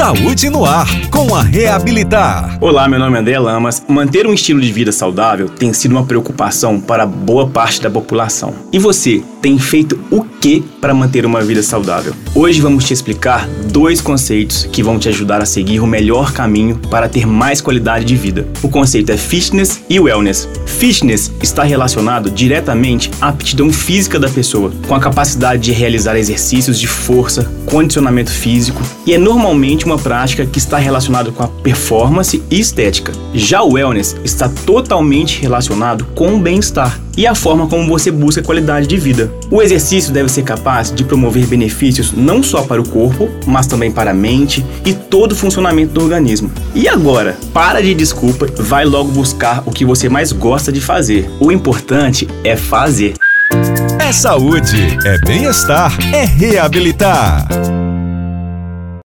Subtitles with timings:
[0.00, 2.56] Saúde no ar, com a Reabilitar.
[2.58, 3.84] Olá, meu nome é André Lamas.
[3.86, 8.54] Manter um estilo de vida saudável tem sido uma preocupação para boa parte da população.
[8.72, 12.14] E você, tem feito o que para manter uma vida saudável?
[12.34, 16.76] Hoje vamos te explicar dois conceitos que vão te ajudar a seguir o melhor caminho
[16.90, 18.48] para ter mais qualidade de vida.
[18.62, 20.48] O conceito é fitness e wellness.
[20.66, 26.78] Fitness está relacionado diretamente à aptidão física da pessoa, com a capacidade de realizar exercícios
[26.78, 32.42] de força, condicionamento físico, e é normalmente uma prática que está relacionada com a performance
[32.50, 33.12] e estética.
[33.34, 38.42] Já o wellness está totalmente relacionado com o bem-estar e a forma como você busca
[38.42, 39.30] qualidade de vida.
[39.50, 43.90] O exercício deve ser capaz de promover benefícios não só para o corpo, mas também
[43.90, 46.50] para a mente e todo o funcionamento do organismo.
[46.74, 51.30] E agora, para de desculpa, vai logo buscar o que você mais gosta de fazer.
[51.40, 53.14] O importante é fazer.
[53.98, 57.46] É saúde, é bem-estar, é reabilitar.